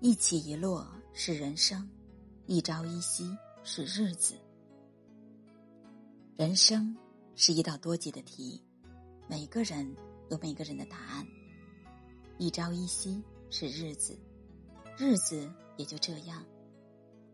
[0.00, 1.88] 一起一落是人生，
[2.46, 4.36] 一朝一夕是日子。
[6.36, 6.96] 人生
[7.34, 8.62] 是一道多解的题，
[9.28, 9.92] 每个人
[10.30, 11.26] 有每个人的答案。
[12.38, 13.20] 一朝一夕
[13.50, 14.16] 是日子，
[14.96, 16.44] 日子也就这样。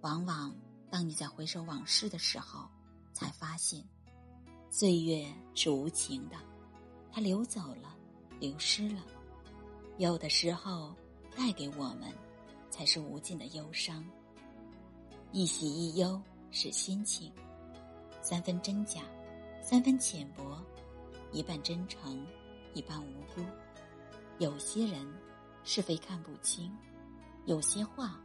[0.00, 0.56] 往往
[0.90, 2.66] 当你在回首往事的时候，
[3.12, 3.86] 才发现，
[4.70, 6.36] 岁月是无情的，
[7.12, 7.94] 它流走了，
[8.40, 9.04] 流失了。
[9.98, 10.96] 有的时候
[11.36, 12.10] 带给我们。
[12.70, 14.04] 才是无尽的忧伤。
[15.32, 16.20] 一喜一忧
[16.50, 17.32] 是心情，
[18.22, 19.02] 三分真假，
[19.62, 20.62] 三分浅薄，
[21.32, 22.24] 一半真诚，
[22.74, 23.42] 一半无辜。
[24.38, 25.06] 有些人
[25.64, 26.70] 是非看不清，
[27.46, 28.20] 有些话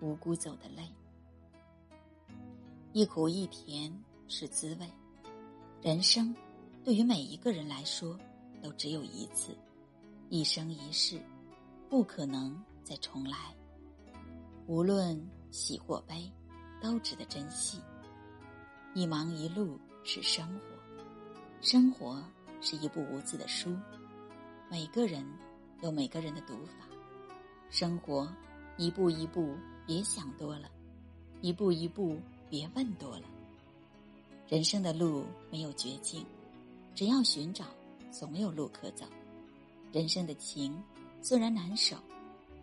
[0.00, 0.86] 无辜走的累。
[2.92, 3.92] 一苦一甜
[4.28, 4.86] 是滋味。
[5.82, 6.34] 人生
[6.84, 8.18] 对于每一个人来说
[8.62, 9.56] 都只有一次，
[10.28, 11.18] 一生一世，
[11.88, 13.55] 不可能再重来。
[14.68, 15.16] 无论
[15.52, 16.28] 喜或悲，
[16.82, 17.80] 都值得珍惜。
[18.94, 20.60] 一忙一路是生活，
[21.60, 22.20] 生活
[22.60, 23.76] 是一部无字的书，
[24.68, 25.24] 每个人
[25.82, 26.88] 有每个人的读法。
[27.70, 28.28] 生活
[28.76, 29.54] 一步一步，
[29.86, 30.68] 别想多了；
[31.42, 32.18] 一步一步，
[32.50, 33.24] 别问多了。
[34.48, 36.26] 人生的路没有绝境，
[36.92, 37.66] 只要寻找，
[38.10, 39.06] 总有路可走。
[39.92, 40.82] 人生的情
[41.22, 41.96] 虽然难守，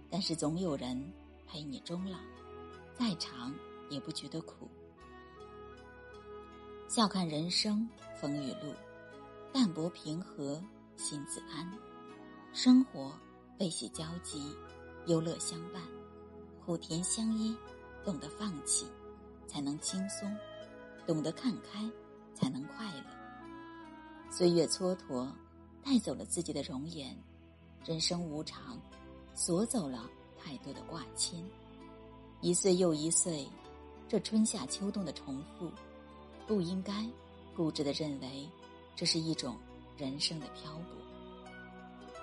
[0.10, 1.02] 但是总有人。
[1.46, 2.18] 陪你终老，
[2.94, 3.54] 再长
[3.90, 4.70] 也不觉得苦。
[6.88, 7.88] 笑看人生
[8.20, 8.74] 风雨路，
[9.52, 10.64] 淡泊平和
[10.98, 11.72] 心自安。
[12.54, 13.12] 生活
[13.58, 14.56] 悲喜交集，
[15.08, 15.82] 忧乐相伴，
[16.66, 17.56] 苦甜相依。
[18.06, 18.86] 懂得放弃，
[19.48, 20.28] 才能轻松；
[21.08, 21.90] 懂得看开，
[22.36, 23.04] 才能快乐。
[24.30, 25.32] 岁月蹉跎，
[25.82, 27.18] 带走了自己的容颜。
[27.86, 28.78] 人生无常，
[29.34, 30.10] 锁走了。
[30.44, 31.42] 太多的挂牵，
[32.42, 33.48] 一岁又一岁，
[34.10, 35.72] 这春夏秋冬的重复，
[36.46, 37.08] 不应该
[37.56, 38.50] 固执的认为
[38.96, 39.58] 这是一种
[39.98, 41.46] 人生的漂泊。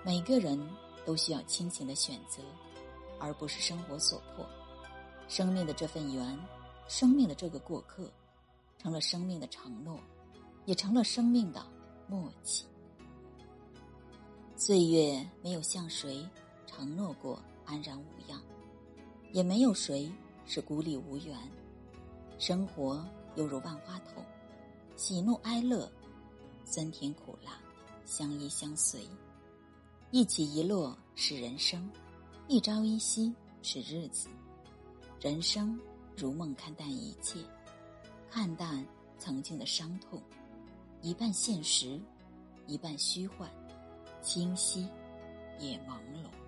[0.05, 0.61] 每个人
[1.07, 2.43] 都需要清醒的选择，
[3.19, 4.47] 而不是生活所迫。
[5.27, 6.39] 生命的这份缘，
[6.89, 8.11] 生命的这个过客，
[8.79, 9.99] 成了生命的承诺，
[10.67, 11.67] 也成了生命的
[12.07, 12.67] 默契。
[14.57, 16.29] 岁月没有向谁
[16.67, 17.41] 承诺过。
[17.71, 18.43] 安然无恙，
[19.33, 20.11] 也没有谁
[20.45, 21.39] 是孤立无援。
[22.37, 24.25] 生活犹如万花筒，
[24.97, 25.89] 喜怒哀乐，
[26.65, 27.61] 酸甜苦辣，
[28.05, 29.09] 相依相随。
[30.11, 31.89] 一起一落是人生，
[32.49, 33.33] 一朝一夕
[33.63, 34.29] 是日子。
[35.21, 35.79] 人生
[36.17, 37.39] 如梦，看淡一切，
[38.29, 38.85] 看淡
[39.17, 40.21] 曾经的伤痛，
[41.03, 42.01] 一半现实，
[42.67, 43.49] 一半虚幻，
[44.23, 44.89] 清晰
[45.61, 46.40] 也朦胧。